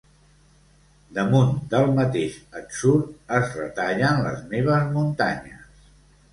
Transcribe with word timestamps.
Damunt 1.17 1.51
del 1.73 1.85
mateix 1.99 2.39
atzur 2.61 2.95
es 3.43 3.55
retallen 3.61 4.25
les 4.31 4.43
meves 4.57 4.93
muntanyes. 4.99 5.89